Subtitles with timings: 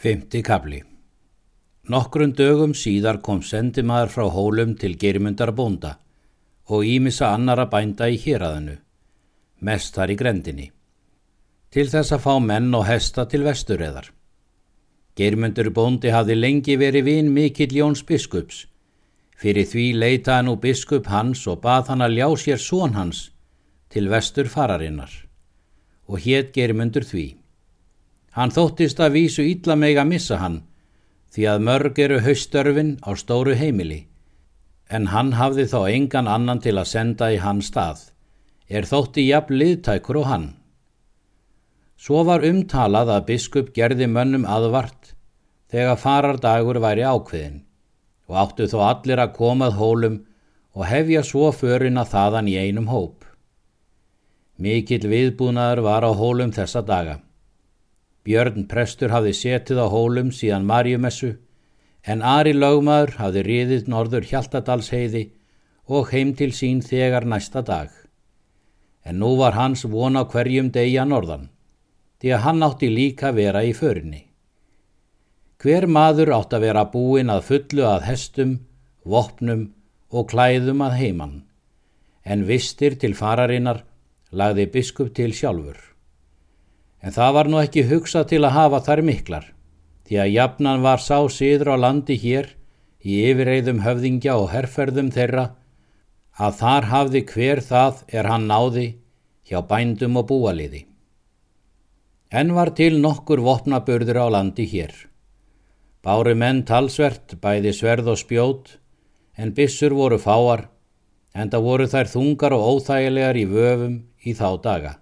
[0.00, 0.78] Fymti kabli
[1.92, 5.90] Nokkrun dögum síðar kom sendimaður frá hólum til germundar bónda
[6.72, 8.78] og ímissa annara bænda í hýraðinu,
[9.60, 10.66] mest þar í grendinni,
[11.68, 14.08] til þess að fá menn og hesta til vesturreðar.
[15.20, 18.62] Germundur bóndi hafði lengi verið vinn mikill Jóns biskups,
[19.36, 23.26] fyrir því leitaði nú biskup hans og bað hann að ljá sér són hans
[23.92, 25.12] til vestur fararinnar
[26.08, 27.39] og hétt germundur því.
[28.36, 30.60] Hann þóttist að vísu ítla meg að missa hann,
[31.34, 34.04] því að mörg eru haustörfin á stóru heimili,
[34.90, 38.10] en hann hafði þá engan annan til að senda í hann stað,
[38.70, 40.46] er þótti jafn liðtækur og hann.
[42.00, 45.12] Svo var umtalað að biskup gerði mönnum aðvart
[45.70, 47.58] þegar farardagur væri ákveðin
[48.30, 50.20] og áttu þó allir að komað hólum
[50.72, 53.26] og hefja svo förina þaðan í einum hóp.
[54.56, 57.18] Mikill viðbúnaður var á hólum þessa daga.
[58.24, 61.34] Björn prestur hafði setið á hólum síðan Marjumessu
[62.04, 65.24] en Ari lögmaður hafði riðið norður Hjaltadalsheiði
[65.90, 67.90] og heim til sín þegar næsta dag.
[69.04, 71.48] En nú var hans vona hverjum degja norðan,
[72.20, 74.26] því að hann átti líka vera í förinni.
[75.60, 78.58] Hver maður átt að vera búin að fullu að hestum,
[79.04, 79.66] vopnum
[80.12, 81.36] og klæðum að heimann,
[82.24, 83.84] en vistir til fararinnar
[84.30, 85.89] lagði biskup til sjálfur.
[87.00, 89.44] En það var nú ekki hugsað til að hafa þær miklar,
[90.04, 92.50] því að jafnan var sá síður á landi hér
[93.00, 95.46] í yfirreiðum höfðingja og herrferðum þeirra
[96.36, 98.86] að þar hafði hver það er hann náði
[99.48, 100.84] hjá bændum og búaliði.
[102.30, 104.92] En var til nokkur vopnaburður á landi hér.
[106.04, 108.76] Báru menn talsvert bæði sverð og spjót,
[109.36, 110.68] en bissur voru fáar,
[111.34, 114.92] en það voru þær þungar og óþægilegar í vöfum í þá daga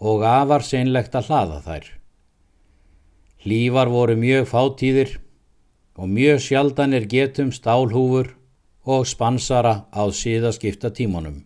[0.00, 1.86] og afar seinlegt að hlaða þær.
[3.44, 5.18] Hlífar voru mjög fátíðir
[6.00, 8.32] og mjög sjaldan er getum stálhúfur
[8.84, 11.44] og spansara á síðaskipta tímunum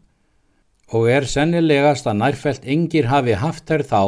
[0.88, 4.02] og er sennilegast að nærfelt engir hafi haft þær þá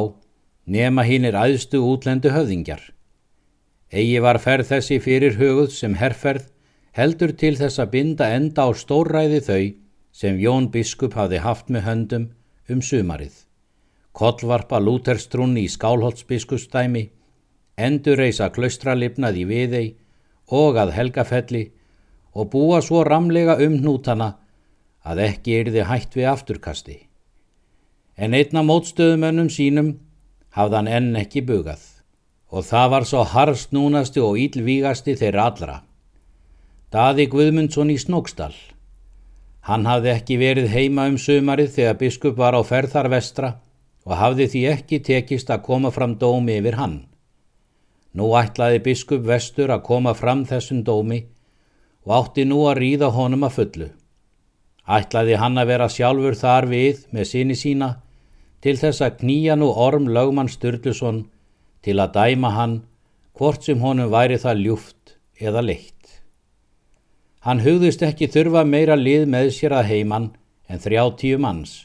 [0.64, 2.81] nema hinn er aðstu útlendu höfðingjar.
[3.93, 6.48] Egi var ferð þessi fyrir hugð sem herrferð
[6.97, 9.62] heldur til þess að binda enda á stórræði þau
[10.22, 12.28] sem Jón Biskup hafði haft með höndum
[12.70, 13.50] um sumarið
[14.12, 17.04] kollvarpa lúterstrunni í skálholtsbiskustæmi,
[17.78, 19.87] endurreisa klaustralipnað í viðei
[20.50, 21.65] og að helgafelli
[22.34, 24.32] og búa svo ramlega um hnútana
[25.06, 26.99] að ekki erði hætt við afturkasti.
[28.20, 29.94] En einna mótstöðumönnum sínum
[30.56, 31.87] hafðan enn ekki bugað
[32.50, 35.76] og það var svo harst núnasti og ílvígasti þeirra allra.
[36.91, 38.54] Daði Guðmundsson í Snóksdal.
[39.62, 43.53] Hann hafði ekki verið heima um sömarið þegar biskup var á ferðar vestra
[44.10, 46.97] og hafði því ekki tekist að koma fram dómi yfir hann.
[48.19, 51.21] Nú ætlaði biskup vestur að koma fram þessum dómi
[52.03, 53.88] og átti nú að ríða honum að fullu.
[54.91, 57.91] Ætlaði hann að vera sjálfur þar við með síni sína
[58.65, 61.22] til þess að knýja nú orm lögmann Sturluson
[61.87, 62.81] til að dæma hann
[63.38, 66.19] hvort sem honum væri það ljúft eða leitt.
[67.47, 70.28] Hann hugðist ekki þurfa meira lið með sér að heimann
[70.66, 71.78] en þrjá tíu manns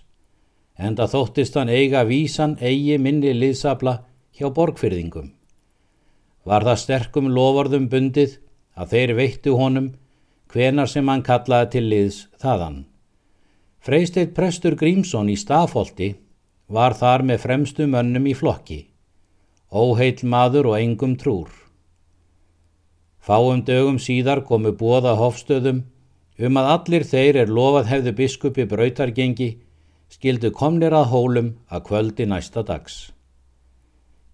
[0.77, 3.99] en það þóttist hann eiga vísan eigi minni liðsabla
[4.35, 5.31] hjá borgfyrðingum.
[6.45, 8.37] Var það sterkum lovorðum bundið
[8.75, 9.93] að þeir veittu honum
[10.51, 12.83] hvenar sem hann kallaði til liðs þaðan.
[13.85, 16.15] Freisteit prestur Grímsson í Stafólti
[16.67, 18.79] var þar með fremstu mönnum í flokki,
[19.71, 21.51] óheil maður og engum trúr.
[23.25, 25.83] Fáum dögum síðar komu bóða hofstöðum
[26.37, 29.49] um að allir þeir er lofað hefðu biskupi brautargengi
[30.11, 33.11] skildu komnir að hólum að kvöldi næsta dags.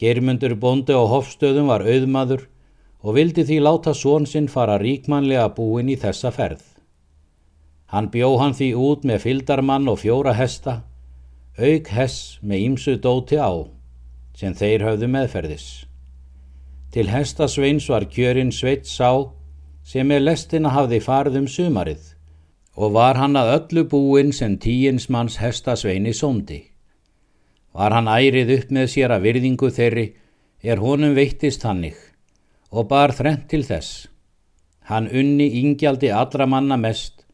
[0.02, 2.48] Germundur bondi á hofstöðum var auðmaður
[3.02, 6.64] og vildi því láta són sinn fara ríkmanlega búin í þessa ferð.
[7.92, 10.82] Hann bjó hann því út með fyldarmann og fjóra hesta,
[11.60, 13.52] auk hess með ímsu dóti á,
[14.38, 15.68] sem þeir höfðu meðferðis.
[16.92, 19.32] Til hestasveins var kjörinn sveit sá,
[19.84, 22.12] sem með lestina hafði farð um sumarið
[22.76, 26.62] og var hann að öllu búin sem tíins manns hestasveini sóndi.
[27.76, 30.08] Var hann ærið upp með sér að virðingu þeirri
[30.64, 31.98] er honum veittist hannig
[32.72, 34.08] og bar þrent til þess.
[34.88, 37.26] Hann unni ingjaldi allra manna mest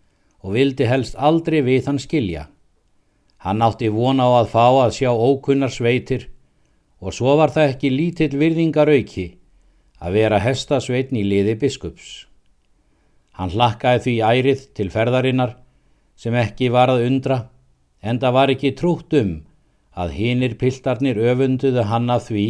[0.41, 2.47] og vildi helst aldrei við hann skilja.
[3.37, 6.27] Hann átti vona á að fá að sjá ókunnar sveitir
[6.99, 9.27] og svo var það ekki lítill virðingar auki
[10.01, 12.25] að vera hestasveitn í liði biskups.
[13.37, 15.53] Hann hlakkaði því ærið til ferðarinnar
[16.17, 17.37] sem ekki var að undra
[18.01, 19.33] en það var ekki trútt um
[19.97, 22.47] að hinnir piltarnir öfunduðu hann af því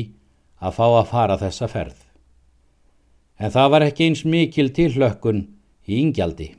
[0.63, 1.97] að fá að fara þessa ferð.
[3.37, 5.43] En það var ekki eins mikil tillökkun
[5.87, 6.49] í ingjaldi.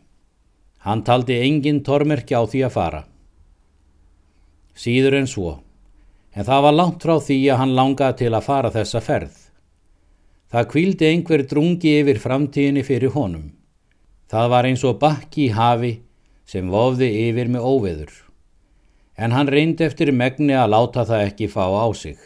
[0.87, 3.03] Hann taldi engin tormerki á því að fara.
[4.79, 5.57] Síður en svo,
[6.37, 9.37] en það var langt frá því að hann langaði til að fara þessa ferð.
[10.49, 13.58] Það kvíldi einhver drungi yfir framtíðinni fyrir honum.
[14.29, 15.93] Það var eins og bakki í hafi
[16.49, 18.11] sem vofði yfir með óveður.
[19.17, 22.19] En hann reyndi eftir megni að láta það ekki fá á sig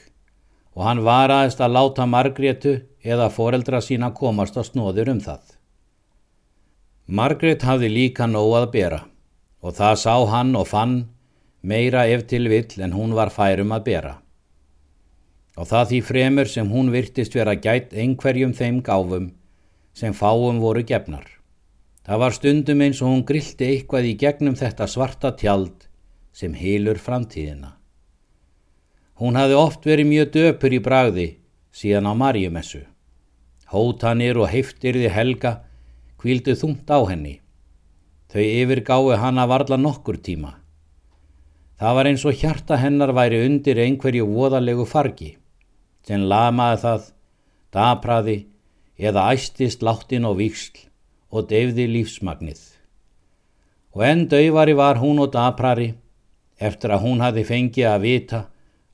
[0.72, 5.42] og hann varaðist að láta Margrétu eða foreldra sína komast á snóður um það.
[7.06, 9.00] Margrét hafði líka nóg að bera
[9.60, 10.96] og það sá hann og fann
[11.62, 14.14] meira ef til vill en hún var færum að bera.
[15.60, 19.28] Og það því fremur sem hún virtist vera gætt einhverjum þeim gáfum
[19.92, 21.41] sem fáum voru gefnar.
[22.02, 25.86] Það var stundum eins og hún grilti eitthvað í gegnum þetta svarta tjald
[26.34, 27.76] sem hilur framtíðina.
[29.22, 31.28] Hún hafði oft verið mjög döpur í bragði
[31.70, 32.82] síðan á Marjumessu.
[33.70, 35.60] Hótanir og heiftirði helga
[36.18, 37.38] kvíldu þungt á henni.
[38.34, 40.56] Þau yfirgái hana varla nokkur tíma.
[41.78, 45.36] Það var eins og hjarta hennar væri undir einhverju voðalegu fargi,
[46.06, 47.08] sem lamaði það,
[47.74, 48.38] dapraði
[48.98, 50.91] eða æstist láttinn og víksl
[51.32, 52.60] og deyfði lífsmagnið.
[53.96, 55.92] Og enn dauvari var hún og daprari
[56.60, 58.40] eftir að hún hafi fengið að vita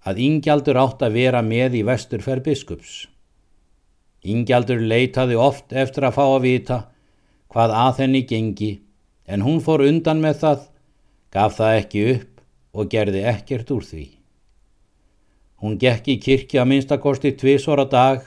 [0.09, 2.93] að Ingjaldur átt að vera með í vesturferð biskups.
[4.23, 6.79] Ingjaldur leitaði oft eftir að fá að vita
[7.53, 8.73] hvað að henni gengi
[9.29, 10.61] en hún fór undan með það,
[11.35, 12.41] gaf það ekki upp
[12.79, 14.07] og gerði ekkert úr því.
[15.59, 18.23] Hún gekk í kirkja minnstakosti tvísvara dag,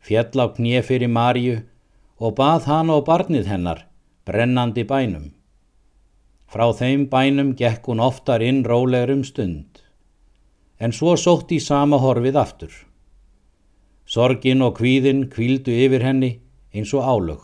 [0.00, 1.58] fjall á knið fyrir Marju
[2.22, 3.80] og bað hana og barnið hennar,
[4.26, 5.32] brennandi bænum.
[6.46, 9.80] Frá þeim bænum gekk hún oftar inn rólegur um stund,
[10.78, 12.72] en svo sótt í sama horfið aftur.
[14.06, 16.32] Sorgin og kvíðin kvíldu yfir henni
[16.74, 17.42] eins og álög.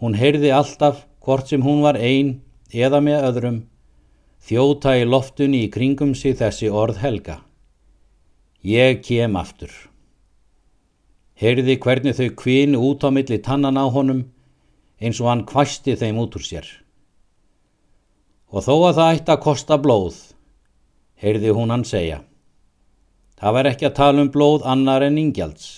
[0.00, 2.40] Hún heyrði alltaf hvort sem hún var einn
[2.72, 3.58] eða með öðrum,
[4.44, 7.40] þjóta í loftunni í kringum sig þessi orð helga.
[8.60, 9.72] Ég kem aftur.
[11.38, 14.24] Heyrði hvernig þau kvinu út á milli tannan á honum
[14.98, 16.66] eins og hann kvæsti þeim út úr sér.
[18.50, 20.16] Og þó að það ætti að kosta blóð,
[21.22, 22.24] heyrði hún hann segja.
[23.38, 25.68] Það var ekki að tala um blóð annar en ingjalds.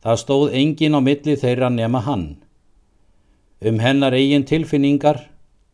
[0.00, 2.26] Það stóð engin á milli þeirra nema hann.
[3.60, 5.26] Um hennar eigin tilfinningar,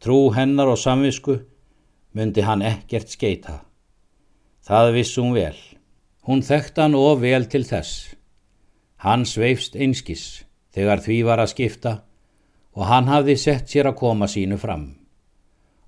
[0.02, 1.40] trú hennar og samvisku
[2.14, 3.60] myndi hann ekkert skeita.
[4.66, 5.54] Það vissum vel.
[6.26, 8.16] Hún þekkt hann of vel til þess.
[9.04, 10.24] Hann sveifst einskis
[10.76, 11.92] þegar því var að skipta
[12.76, 14.84] og hann hafði sett sér að koma sínu fram.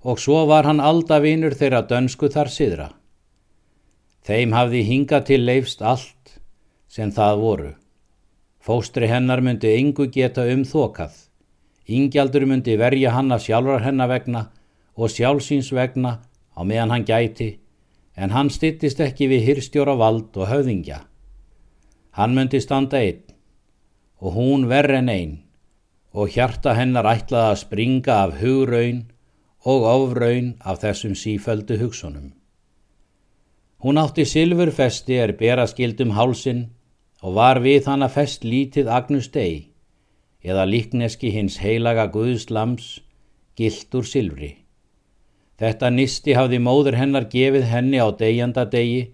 [0.03, 2.89] Og svo var hann aldavinur þeirra dönsku þar siðra.
[4.27, 6.39] Þeim hafði hingað til leifst allt
[6.87, 7.71] sem það voru.
[8.63, 11.15] Fóstri hennar myndi yngu geta um þokað
[11.85, 14.45] Ingjaldur myndi verja hanna sjálfar hennar vegna
[14.95, 16.21] og sjálfsins vegna
[16.55, 17.59] á meðan hann gæti
[18.15, 21.01] en hann stittist ekki við hyrstjóra vald og höfðingja.
[22.13, 23.23] Hann myndi standa einn
[24.23, 25.33] og hún verð en einn
[26.13, 28.99] og hjarta hennar ætlaði að springa af hugraun
[29.65, 32.29] og ofraun af þessum síföldu hugsunum.
[33.83, 36.67] Hún átti silfurfesti er bera skildum hálsin
[37.23, 39.63] og var við hann að fest lítið Agnus degi
[40.43, 42.99] eða líkneski hins heilaga Guðslams
[43.57, 44.51] gilt úr silfri.
[45.59, 49.13] Þetta nisti hafði móður hennar gefið henni á degjanda degi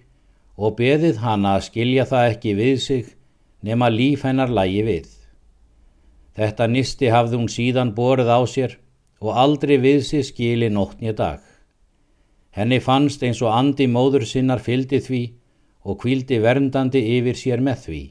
[0.59, 3.15] og beðið hana að skilja það ekki við sig
[3.63, 5.07] nema líf hennar lægi við.
[6.35, 8.75] Þetta nisti hafði hún síðan borið á sér
[9.23, 11.39] og aldrei við sig skili nóttnja dag.
[12.51, 15.21] Henni fannst eins og andi móður sinnar fyldi því
[15.87, 18.03] og kvildi verndandi yfir sér með því.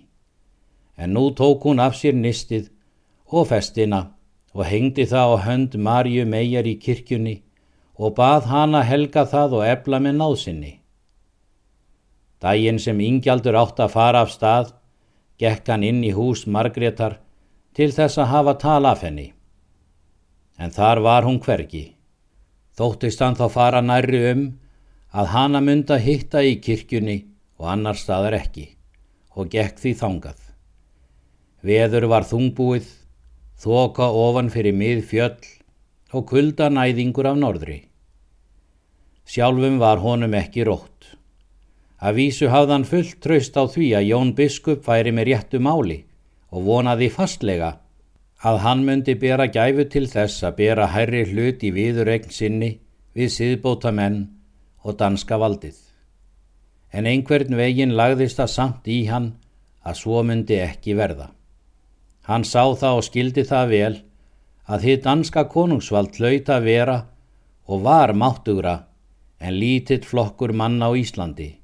[0.97, 2.71] En nú tók hún af sér nistið
[3.29, 4.01] og festina
[4.57, 7.37] og hengdi það á hönd Marju megar í kirkjunni
[7.99, 10.78] og bað hana helga það og ebla með náðsynni.
[12.43, 14.73] Dægin sem Ingjaldur átt að fara af stað,
[15.39, 17.19] gekk hann inn í hús Margreðar
[17.75, 19.33] til þess að hafa tala af henni.
[20.59, 21.95] En þar var hún hvergi.
[22.79, 24.45] Þóttist hann þá fara nærri um
[25.11, 27.19] að hana mynda hitta í kirkjunni
[27.59, 28.69] og annar staðar ekki
[29.35, 30.39] og gekk því þangað.
[31.63, 32.87] Veður var þungbúið
[33.59, 35.49] þoka ofan fyrir mið fjöll
[36.15, 37.81] og kulda næðingur af norðri.
[39.29, 41.18] Sjálfum var honum ekki rótt.
[41.99, 46.05] Að vísu hafðan fullt tröst á því að Jón Biskup væri með réttu máli
[46.55, 47.73] og vonaði fastlega
[48.47, 52.71] að hann myndi bera gæfu til þess að bera hærri hlut í viðuregn sinni
[53.19, 54.21] við siðbóta menn
[54.87, 55.75] og danska valdið.
[56.95, 59.33] En einhvern veginn lagðist það samt í hann
[59.83, 61.33] að svo myndi ekki verða.
[62.31, 63.95] Hann sá það og skildi það vel
[64.71, 66.99] að þið danska konungsvald hlaut að vera
[67.67, 68.85] og var máttugra
[69.43, 71.58] en lítill flokkur manna á Íslandi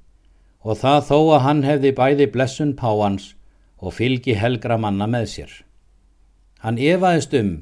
[0.64, 3.30] og það þó að hann hefði bæði blessun páans
[3.78, 5.54] og fylgi helgra manna með sér.
[6.64, 7.54] Hann evaðist um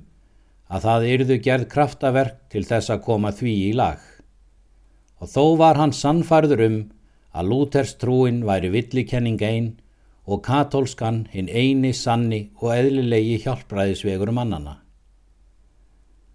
[0.73, 4.01] að það yrðu gerð kraftaverk til þess að koma því í lag
[5.23, 6.79] og þó var hann sannfærður um
[7.33, 9.69] að Lúthers trúin væri villikenning einn
[10.27, 14.79] og katólskan hinn eini sanni og eðlilegi hjálpræðisvegur mannana.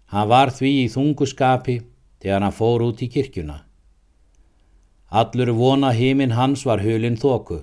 [0.08, 1.78] Hann var því í þunguskapi
[2.20, 3.58] þegar hann fór út í kirkjuna.
[5.10, 7.62] Allur vona hímin hans var hulin þóku.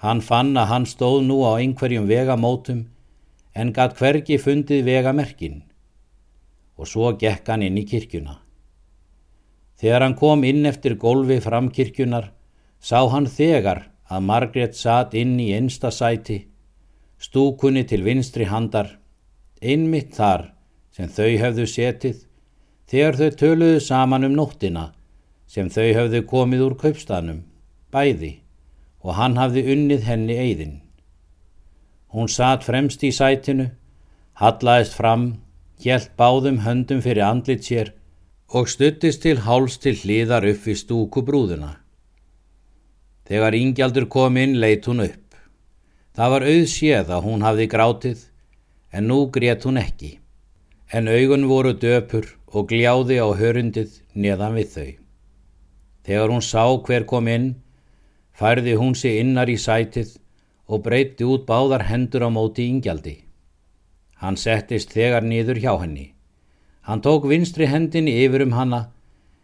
[0.00, 2.86] Hann fann að hann stóð nú á einhverjum vegamótum
[3.54, 5.60] en gatt hvergi fundið vegamerkin
[6.80, 8.38] og svo gekk hann inn í kirkjuna.
[9.76, 12.32] Þegar hann kom inn eftir gólfi fram kirkjunar
[12.80, 16.46] sá hann þegar að Margrét satt inn í einsta sæti,
[17.20, 18.88] stúkunni til vinstri handar,
[19.60, 20.50] einmitt þar
[20.96, 22.18] sem þau hefðu setið,
[22.88, 24.90] þegar þau töluðu saman um nóttina
[25.54, 27.44] sem þau hefðu komið úr kaupstanum,
[27.94, 28.32] bæði,
[29.06, 30.78] og hann hafði unnið henni eigðin.
[32.10, 33.68] Hún satt fremst í sætinu,
[34.40, 35.28] hallaðist fram,
[35.78, 37.92] hjælt báðum höndum fyrir andlit sér
[38.54, 41.72] og stuttist til háls til hliðar upp við stúku brúðuna.
[43.24, 45.38] Þegar Ingjaldur kom inn leitt hún upp.
[46.14, 48.18] Það var auðséð að hún hafði grátið,
[48.94, 50.18] en nú grétt hún ekki.
[50.94, 55.03] En augun voru döpur og gljáði á hörundið neðan við þau.
[56.04, 57.54] Þegar hún sá hver kom inn,
[58.36, 60.16] færði hún sig innar í sætið
[60.68, 63.16] og breytti út báðar hendur á móti Ingjaldi.
[64.20, 66.12] Hann settist þegar niður hjá henni.
[66.84, 68.88] Hann tók vinstri hendinni yfir um hanna,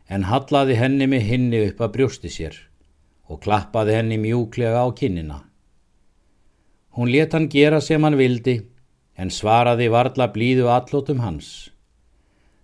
[0.09, 2.57] en hallaði henni með hinni upp að brjósti sér
[3.31, 5.39] og klappaði henni mjúklega á kinnina.
[6.99, 8.57] Hún let hann gera sem hann vildi
[9.17, 11.71] en svaraði varla blíðu allótum hans.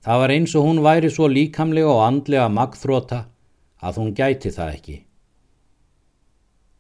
[0.03, 3.21] Það var eins og hún væri svo líkamlega og andlega magþróta
[3.83, 4.97] að hún gæti það ekki.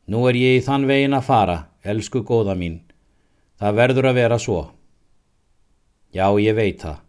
[0.06, 2.80] Nú er ég í þann vegin að fara, elsku góða mín.
[3.58, 4.60] Það verður að vera svo.
[6.14, 7.02] Já, ég veit það,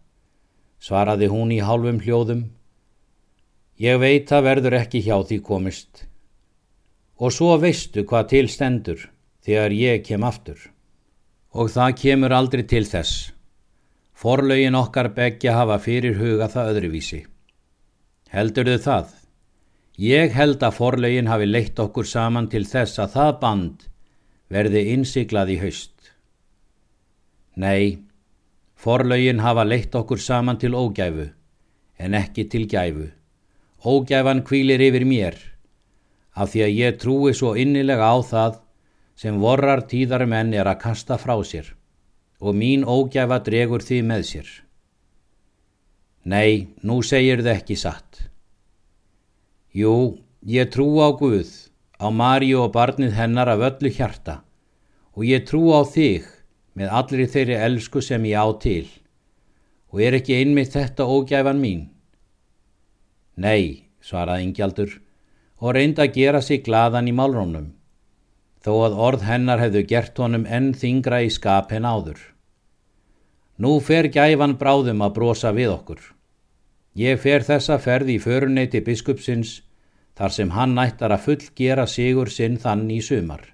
[0.82, 2.44] svaraði hún í hálfum hljóðum.
[3.78, 6.08] Ég veit það verður ekki hjá því komist
[7.18, 9.08] og svo veistu hvað til stendur
[9.44, 10.58] þegar ég kem aftur.
[11.50, 13.32] Og það kemur aldrei til þess.
[14.18, 17.20] Forlaugin okkar begja hafa fyrir huga það öðruvísi.
[18.30, 19.14] Heldur þau það?
[19.98, 23.86] Ég held að forlaugin hafi leitt okkur saman til þess að það band
[24.54, 26.12] verði innsiklað í haust.
[27.58, 27.98] Nei,
[28.78, 31.26] forlaugin hafa leitt okkur saman til ógæfu,
[31.98, 33.08] en ekki til gæfu.
[33.82, 35.34] Ógæfan kvílir yfir mér
[36.38, 38.62] af því að ég trúi svo innilega á það
[39.18, 41.74] sem vorrar tíðar menn er að kasta frá sér
[42.38, 44.48] og mín ógæfa dregur því með sér.
[46.22, 48.27] Nei, nú segir þau ekki satt.
[49.78, 51.50] Jú, ég trú á Guð,
[52.02, 54.40] á Maríu og barnið hennar af öllu hjarta
[55.14, 56.24] og ég trú á þig
[56.78, 58.88] með allri þeirri elsku sem ég á til
[59.92, 61.84] og er ekki einmitt þetta ógæfan mín?
[63.38, 64.96] Nei, svaraði Ingjaldur,
[65.62, 67.70] og reyndi að gera sig gladan í málrónum,
[68.64, 72.18] þó að orð hennar hefðu gert honum enn þingra í skap henn áður.
[73.62, 76.02] Nú fer gæfan bráðum að brosa við okkur.
[76.98, 79.60] Ég fer þessa ferð í föruneyti biskupsins
[80.18, 83.44] þar sem hann nættar að fullgera sigur sinn þann í sumar.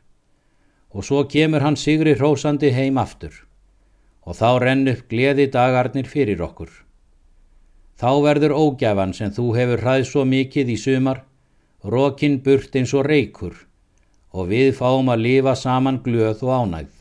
[0.94, 3.44] Og svo kemur hann sigri hrósandi heim aftur
[4.24, 6.70] og þá renn upp gleði dagarnir fyrir okkur.
[8.00, 11.20] Þá verður ógæfan sem þú hefur hræð svo mikið í sumar
[11.84, 13.58] Rókin burt eins og reykur
[14.32, 16.94] og við fáum að lifa saman glöð og ánægð.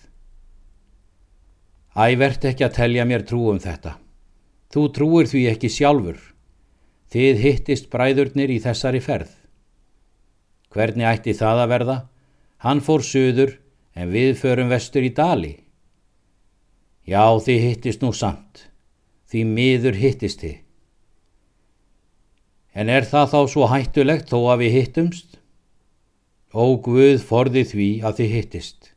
[1.95, 3.95] Ævert ekki að telja mér trú um þetta.
[4.75, 6.19] Þú trúir því ekki sjálfur.
[7.15, 9.31] Þið hittist bræðurnir í þessari ferð.
[10.73, 11.97] Hvernig ætti það að verða?
[12.65, 13.57] Hann fór söður
[13.93, 15.53] en við förum vestur í dali.
[17.05, 18.67] Já, þið hittist nú samt.
[19.29, 20.57] Því miður hittist þið.
[22.73, 25.37] En er það þá svo hættulegt þó að við hittumst?
[26.53, 28.89] Ó Guð forði því að þið hittist.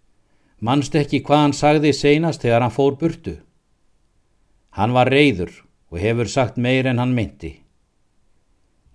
[0.64, 3.36] Manst ekki hvað hann sagði seinast þegar hann fór burtu.
[4.76, 5.52] Hann var reyður
[5.92, 7.52] og hefur sagt meir en hann myndi.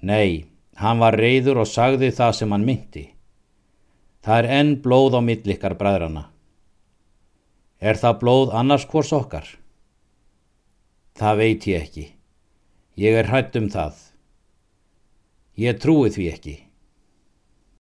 [0.01, 0.49] Nei,
[0.81, 3.05] hann var reyður og sagði það sem hann myndi.
[4.25, 6.27] Það er enn blóð á millikar bræðrana.
[7.81, 9.47] Er það blóð annars hvors okkar?
[11.17, 12.05] Það veit ég ekki.
[13.01, 13.95] Ég er hætt um það.
[15.57, 16.55] Ég trúi því ekki.